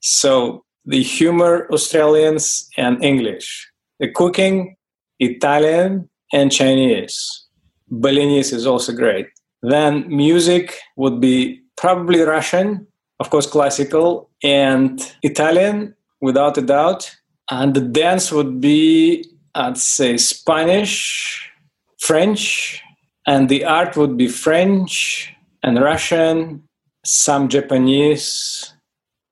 So 0.00 0.64
the 0.84 1.02
humor, 1.02 1.68
Australians 1.70 2.68
and 2.76 3.02
English. 3.04 3.70
The 4.00 4.10
cooking, 4.10 4.74
Italian 5.20 6.10
and 6.32 6.50
Chinese. 6.50 7.46
Balinese 7.90 8.52
is 8.52 8.66
also 8.66 8.92
great. 8.92 9.26
Then 9.62 10.08
music 10.08 10.78
would 10.96 11.20
be 11.20 11.60
probably 11.76 12.22
Russian, 12.22 12.88
of 13.20 13.30
course, 13.30 13.46
classical, 13.46 14.30
and 14.42 15.14
Italian, 15.22 15.94
without 16.20 16.58
a 16.58 16.62
doubt. 16.62 17.14
And 17.50 17.74
the 17.74 17.80
dance 17.80 18.30
would 18.30 18.60
be, 18.60 19.24
I'd 19.54 19.78
say, 19.78 20.16
Spanish, 20.18 21.50
French, 21.98 22.82
and 23.26 23.48
the 23.48 23.64
art 23.64 23.96
would 23.96 24.16
be 24.16 24.28
French 24.28 25.34
and 25.62 25.80
Russian, 25.80 26.62
some 27.04 27.48
Japanese, 27.48 28.74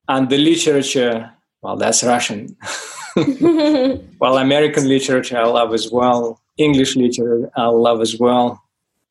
and 0.08 0.28
the 0.28 0.38
literature, 0.38 1.32
well, 1.62 1.76
that's 1.76 2.02
Russian. 2.02 2.56
well, 3.16 4.38
American 4.38 4.88
literature 4.88 5.38
I 5.38 5.46
love 5.46 5.72
as 5.72 5.90
well. 5.90 6.40
English 6.58 6.96
literature 6.96 7.50
I 7.56 7.66
love 7.66 8.00
as 8.00 8.18
well. 8.18 8.62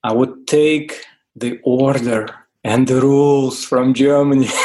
I 0.03 0.13
would 0.13 0.48
take 0.48 1.03
the 1.36 1.60
order 1.63 2.27
and 2.65 2.88
the 2.88 3.00
rules 3.00 3.63
from 3.63 3.93
Germany. 3.93 4.48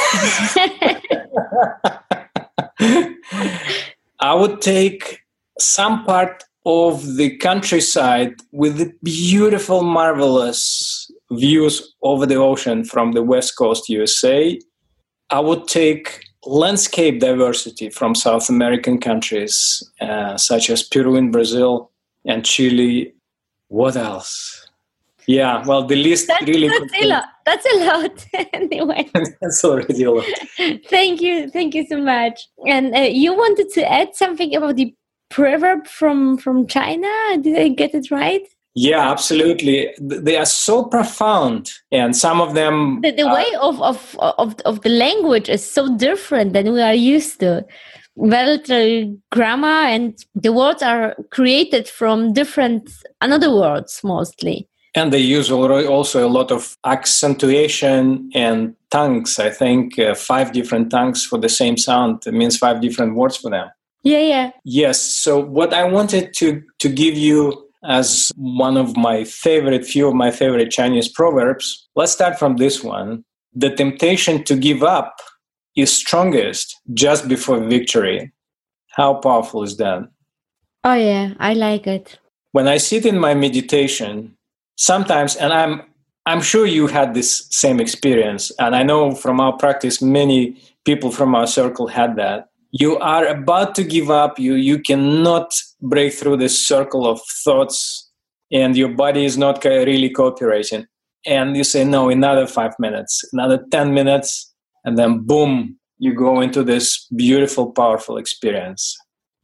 I 4.21 4.35
would 4.35 4.63
take 4.63 5.21
some 5.59 6.07
part 6.07 6.43
of 6.65 7.17
the 7.17 7.37
countryside 7.37 8.37
with 8.53 8.79
the 8.79 8.91
beautiful, 9.03 9.83
marvelous 9.83 11.11
views 11.33 11.95
over 12.03 12.25
the 12.25 12.37
ocean 12.37 12.85
from 12.85 13.13
the 13.13 13.23
west 13.23 13.59
coast 13.59 13.91
USA. 13.91 14.59
I 15.29 15.41
would 15.41 15.69
take 15.69 16.25
landscape 16.47 17.21
diversity 17.21 17.91
from 17.91 18.15
South 18.15 18.49
American 18.49 18.99
countries, 18.99 19.83
uh, 20.01 20.39
such 20.39 20.71
as 20.71 20.83
Peru 20.83 21.17
and 21.17 21.31
Brazil 21.31 21.91
and 22.25 22.47
Chile. 22.47 23.13
What 23.69 23.97
else? 23.97 24.69
Yeah, 25.27 25.63
well, 25.67 25.85
the 25.85 25.97
list 25.97 26.29
that's, 26.29 26.47
really. 26.47 26.69
That's 26.69 26.95
a 27.03 27.07
lot. 27.07 27.25
That's 27.51 27.67
a 27.75 27.85
lot. 27.85 28.27
anyway. 28.53 29.11
that's 29.41 29.65
already 29.65 30.05
a 30.05 30.13
lot. 30.13 30.25
Thank 30.89 31.21
you. 31.21 31.51
Thank 31.51 31.75
you 31.75 31.85
so 31.87 32.01
much. 32.01 32.47
And 32.67 32.95
uh, 32.95 33.01
you 33.01 33.35
wanted 33.35 33.71
to 33.71 33.91
add 33.91 34.15
something 34.15 34.55
about 34.55 34.77
the 34.77 34.95
proverb 35.31 35.87
from 35.87 36.39
from 36.39 36.67
China? 36.67 37.09
Did 37.41 37.59
I 37.59 37.69
get 37.69 37.95
it 37.95 38.11
right? 38.11 38.47
Yeah, 38.77 39.11
absolutely. 39.11 39.93
They 39.99 40.37
are 40.37 40.47
so 40.47 40.85
profound, 40.85 41.73
and 41.91 42.17
some 42.17 42.41
of 42.41 42.55
them. 42.55 43.01
The, 43.03 43.11
the 43.11 43.27
way 43.27 43.47
of, 43.61 43.83
of 43.83 44.17
of 44.21 44.55
of 44.65 44.83
the 44.83 44.91
language 44.91 45.49
is 45.49 45.69
so 45.69 45.97
different 45.97 46.53
than 46.53 46.73
we 46.73 46.81
are 46.81 46.95
used 46.95 47.41
to. 47.41 47.65
Well, 48.15 48.59
the 48.59 49.19
grammar 49.33 49.67
and 49.67 50.17
the 50.35 50.53
words 50.53 50.83
are 50.83 51.17
created 51.31 51.89
from 51.89 52.33
different 52.33 52.91
another 53.21 53.53
words 53.53 54.01
mostly. 54.05 54.69
And 54.95 55.13
they 55.13 55.21
use 55.21 55.51
also 55.51 56.27
a 56.27 56.29
lot 56.29 56.51
of 56.51 56.77
accentuation 56.85 58.31
and 58.35 58.75
tongues. 58.91 59.39
I 59.39 59.51
think 59.51 59.99
uh, 59.99 60.15
five 60.15 60.53
different 60.53 60.91
tongues 60.91 61.25
for 61.25 61.39
the 61.39 61.49
same 61.49 61.77
sound. 61.77 62.27
It 62.27 62.35
means 62.35 62.59
five 62.59 62.81
different 62.81 63.15
words 63.15 63.37
for 63.37 63.51
them. 63.51 63.69
Yeah, 64.03 64.21
yeah. 64.21 64.51
Yes. 64.65 65.01
So 65.01 65.39
what 65.39 65.73
I 65.73 65.85
wanted 65.85 66.35
to 66.35 66.63
to 66.81 66.89
give 66.89 67.17
you 67.17 67.71
as 67.85 68.31
one 68.37 68.77
of 68.77 68.97
my 68.97 69.25
favorite, 69.25 69.85
few 69.85 70.09
of 70.09 70.15
my 70.15 70.31
favorite 70.31 70.71
Chinese 70.71 71.09
proverbs. 71.09 71.89
Let's 71.97 72.13
start 72.13 72.39
from 72.39 72.57
this 72.57 72.83
one. 72.83 73.25
The 73.55 73.75
temptation 73.75 74.45
to 74.45 74.57
give 74.57 74.83
up 74.83 75.17
is 75.77 75.93
strongest 75.93 76.77
just 76.93 77.29
before 77.29 77.61
victory. 77.61 78.33
How 78.91 79.15
powerful 79.15 79.63
is 79.63 79.77
that? 79.79 80.03
Oh, 80.85 80.95
yeah, 80.95 81.35
I 81.39 81.55
like 81.55 81.87
it. 81.87 82.19
When 82.53 82.69
I 82.69 82.79
sit 82.79 83.07
in 83.07 83.19
my 83.19 83.35
meditation, 83.35 84.37
sometimes, 84.81 85.37
and 85.37 85.53
I'm 85.53 85.83
I'm 86.27 86.41
sure 86.43 86.67
you 86.67 86.87
had 86.87 87.15
this 87.15 87.47
same 87.51 87.81
experience, 87.81 88.51
and 88.59 88.75
I 88.75 88.83
know 88.83 89.15
from 89.15 89.41
our 89.41 89.57
practice, 89.57 90.03
many 90.03 90.57
people 90.85 91.11
from 91.11 91.35
our 91.35 91.47
circle 91.47 91.87
had 91.87 92.17
that. 92.17 92.49
You 92.73 92.99
are 92.99 93.27
about 93.27 93.75
to 93.77 93.85
give 93.85 94.11
up. 94.11 94.39
You 94.39 94.55
you 94.55 94.79
cannot 94.81 95.53
break 95.81 96.15
through 96.15 96.39
this 96.39 96.67
circle 96.67 97.07
of 97.07 97.21
thoughts 97.45 98.11
and 98.53 98.77
your 98.77 98.89
body 98.89 99.25
is 99.25 99.39
not 99.39 99.65
really 99.65 100.11
cooperating. 100.11 100.87
And 101.27 101.57
you 101.57 101.65
say 101.65 101.85
no 101.85 102.09
another 102.09 102.47
5 102.47 102.73
minutes 102.79 103.25
another 103.33 103.59
10 103.71 103.93
minutes 103.93 104.53
and 104.85 104.97
then 104.97 105.19
boom 105.27 105.77
you 105.99 106.15
go 106.15 106.41
into 106.41 106.65
this 106.65 107.07
beautiful 107.15 107.73
powerful 107.73 108.17
experience. 108.17 108.97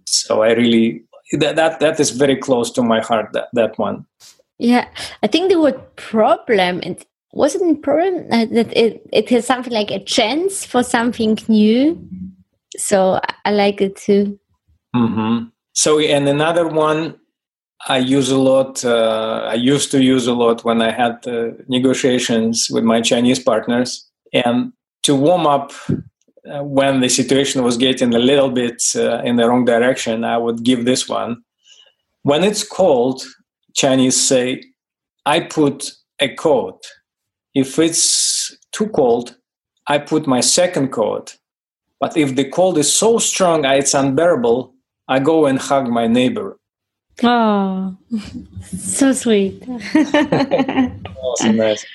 So 0.07 0.43
i 0.43 0.53
really 0.53 1.03
that 1.33 1.57
that, 1.57 1.81
that 1.81 2.01
is 2.01 2.11
very 2.11 2.37
close 2.37 2.71
to 2.71 2.83
my 2.83 3.01
heart 3.01 3.33
that, 3.33 3.49
that 3.53 3.79
one 3.79 4.07
yeah 4.59 4.89
i 5.23 5.27
think 5.27 5.51
the 5.51 5.61
word 5.61 5.81
problem 5.97 6.81
it 6.83 7.07
wasn't 7.33 7.83
problem 7.83 8.27
uh, 8.33 8.47
that 8.47 8.75
it, 8.75 9.07
it 9.13 9.29
has 9.29 9.47
something 9.47 9.73
like 9.73 9.91
a 9.91 10.03
chance 10.03 10.65
for 10.65 10.83
something 10.83 11.39
new 11.49 12.09
so 12.79 13.21
I 13.45 13.53
like 13.53 13.81
it 13.81 13.97
too. 13.97 14.39
Mm-hmm. 14.95 15.47
So, 15.73 15.99
and 15.99 16.29
another 16.29 16.69
one 16.69 17.19
I 17.89 17.99
use 17.99 18.31
a 18.31 18.39
lot, 18.39 18.85
uh, 18.85 19.49
I 19.51 19.55
used 19.55 19.91
to 19.93 20.03
use 20.03 20.27
a 20.27 20.35
lot 20.35 20.65
when 20.65 20.81
I 20.81 20.91
had 20.91 21.27
uh, 21.27 21.51
negotiations 21.69 22.69
with 22.71 22.85
my 22.85 23.01
Chinese 23.01 23.39
partners. 23.39 24.09
And 24.33 24.73
to 25.03 25.15
warm 25.15 25.47
up 25.47 25.73
uh, 25.91 26.63
when 26.63 27.01
the 27.01 27.09
situation 27.09 27.63
was 27.63 27.77
getting 27.77 28.15
a 28.15 28.19
little 28.19 28.51
bit 28.51 28.83
uh, 28.97 29.21
in 29.23 29.37
the 29.37 29.49
wrong 29.49 29.65
direction, 29.65 30.25
I 30.25 30.39
would 30.39 30.65
give 30.65 30.85
this 30.85 31.09
one. 31.09 31.43
When 32.23 32.43
it's 32.43 32.67
cold, 32.67 33.23
Chinese 33.77 34.21
say, 34.21 34.63
I 35.27 35.41
put 35.41 35.93
a 36.19 36.29
coat. 36.35 36.83
If 37.55 37.79
it's 37.79 38.57
too 38.73 38.89
cold, 38.89 39.37
I 39.87 39.99
put 39.99 40.27
my 40.27 40.41
second 40.41 40.89
coat. 40.89 41.37
But 42.01 42.17
if 42.17 42.37
the 42.37 42.49
cold 42.49 42.79
is 42.79 42.93
so 42.93 43.19
strong 43.19 43.65
it's 43.65 43.95
unbearable, 43.95 44.75
I 45.09 45.21
go 45.21 45.47
and 45.47 45.59
hug 45.59 45.89
my 45.89 46.07
neighbor. 46.07 46.59
Oh, 47.23 47.97
so 48.63 49.13
sweet. 49.13 49.63
awesome, 51.23 51.57
nice. 51.57 51.87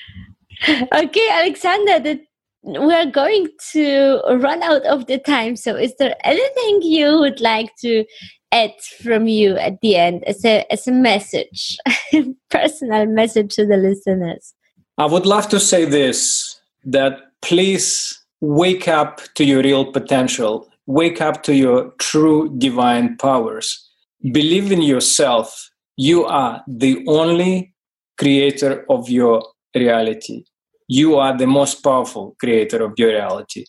Okay, 0.68 1.28
Alexander, 1.30 2.00
the, 2.00 2.20
we 2.62 2.94
are 2.94 3.06
going 3.06 3.48
to 3.72 4.20
run 4.40 4.62
out 4.62 4.82
of 4.82 5.06
the 5.06 5.18
time. 5.18 5.56
So, 5.56 5.76
is 5.76 5.94
there 5.98 6.16
anything 6.24 6.82
you 6.82 7.18
would 7.20 7.40
like 7.40 7.70
to 7.80 8.04
add 8.52 8.72
from 9.02 9.26
you 9.26 9.56
at 9.56 9.80
the 9.80 9.96
end 9.96 10.22
as 10.24 10.44
a 10.44 10.64
as 10.72 10.86
a 10.86 10.92
message, 10.92 11.78
personal 12.50 13.06
message 13.06 13.54
to 13.56 13.66
the 13.66 13.76
listeners? 13.76 14.54
I 14.98 15.06
would 15.06 15.26
love 15.26 15.48
to 15.48 15.58
say 15.58 15.84
this: 15.84 16.60
that 16.84 17.18
please 17.40 18.18
wake 18.40 18.88
up 18.88 19.20
to 19.34 19.44
your 19.44 19.62
real 19.62 19.90
potential, 19.92 20.68
wake 20.86 21.20
up 21.20 21.42
to 21.44 21.54
your 21.54 21.92
true 21.98 22.54
divine 22.58 23.16
powers. 23.16 23.88
Believe 24.32 24.70
in 24.70 24.82
yourself. 24.82 25.70
You 25.96 26.24
are 26.24 26.62
the 26.66 27.04
only 27.06 27.74
creator 28.18 28.84
of 28.88 29.08
your 29.08 29.42
reality. 29.74 30.44
You 30.88 31.16
are 31.16 31.36
the 31.36 31.46
most 31.46 31.82
powerful 31.82 32.36
creator 32.38 32.84
of 32.84 32.92
your 32.96 33.10
reality. 33.10 33.64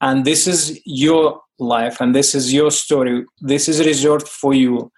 And 0.00 0.24
this 0.24 0.46
is 0.46 0.80
your 0.84 1.40
life 1.58 2.00
and 2.00 2.14
this 2.14 2.34
is 2.34 2.52
your 2.52 2.70
story. 2.70 3.24
This 3.40 3.68
is 3.68 3.84
reserved 3.84 4.28
for 4.28 4.54
you. 4.54 4.90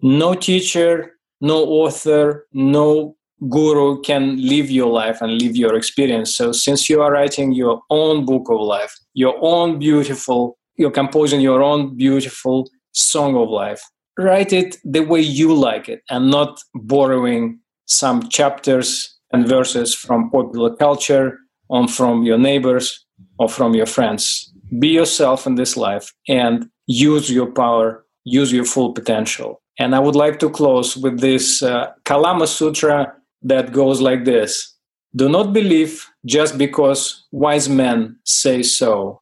No 0.00 0.34
teacher, 0.34 1.12
no 1.40 1.64
author, 1.64 2.46
no 2.52 3.16
guru 3.48 4.00
can 4.02 4.36
live 4.40 4.70
your 4.70 4.90
life 4.90 5.20
and 5.20 5.40
live 5.40 5.56
your 5.56 5.74
experience. 5.74 6.36
So 6.36 6.52
since 6.52 6.88
you 6.88 7.02
are 7.02 7.12
writing 7.12 7.52
your 7.52 7.82
own 7.90 8.24
book 8.24 8.48
of 8.48 8.60
life, 8.60 8.94
your 9.14 9.36
own 9.40 9.78
beautiful, 9.78 10.58
you're 10.76 10.90
composing 10.90 11.40
your 11.40 11.62
own 11.62 11.96
beautiful 11.96 12.68
song 12.92 13.36
of 13.36 13.48
life, 13.48 13.82
write 14.18 14.52
it 14.52 14.76
the 14.84 15.00
way 15.00 15.20
you 15.20 15.54
like 15.54 15.88
it 15.88 16.02
and 16.10 16.30
not 16.30 16.60
borrowing 16.74 17.58
some 17.86 18.28
chapters 18.28 19.18
and 19.32 19.48
verses 19.48 19.94
from 19.94 20.30
popular 20.30 20.74
culture 20.76 21.38
or 21.68 21.88
from 21.88 22.22
your 22.22 22.38
neighbors 22.38 23.06
or 23.38 23.48
from 23.48 23.74
your 23.74 23.86
friends. 23.86 24.51
Be 24.78 24.88
yourself 24.88 25.46
in 25.46 25.56
this 25.56 25.76
life 25.76 26.12
and 26.28 26.68
use 26.86 27.30
your 27.30 27.50
power, 27.50 28.04
use 28.24 28.52
your 28.52 28.64
full 28.64 28.92
potential. 28.92 29.60
And 29.78 29.94
I 29.94 29.98
would 29.98 30.16
like 30.16 30.38
to 30.40 30.50
close 30.50 30.96
with 30.96 31.20
this 31.20 31.62
uh, 31.62 31.92
Kalama 32.04 32.46
Sutra 32.46 33.14
that 33.42 33.72
goes 33.72 34.00
like 34.00 34.24
this 34.24 34.76
Do 35.16 35.28
not 35.28 35.52
believe 35.52 36.06
just 36.24 36.56
because 36.58 37.26
wise 37.32 37.68
men 37.68 38.16
say 38.24 38.62
so. 38.62 39.20